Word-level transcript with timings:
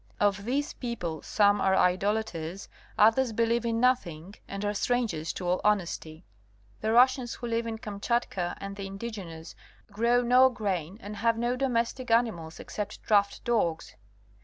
Of 0.19 0.45
these 0.45 0.73
people 0.73 1.21
some 1.21 1.61
are 1.61 1.75
idolaters, 1.75 2.67
others 2.97 3.31
believe 3.33 3.65
in 3.67 3.79
nothing 3.79 4.33
and 4.47 4.65
are 4.65 4.73
strangers 4.73 5.31
to 5.33 5.47
all 5.47 5.61
honesty. 5.63 6.25
The 6.79 6.91
Russians 6.91 7.35
who 7.35 7.45
live 7.45 7.67
in 7.67 7.77
Kamchatka 7.77 8.55
and 8.59 8.75
the 8.75 8.87
indigenes 8.87 9.53
grow 9.91 10.23
no 10.23 10.49
grain 10.49 10.97
and 11.01 11.17
have 11.17 11.37
no 11.37 11.55
domestic 11.55 12.09
animals 12.09 12.59
except 12.59 13.03
draught 13.03 13.43
dogs. 13.43 13.95